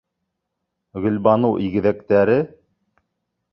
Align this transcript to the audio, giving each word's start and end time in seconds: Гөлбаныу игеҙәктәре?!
Гөлбаныу 1.03 1.61
игеҙәктәре?! 1.67 2.41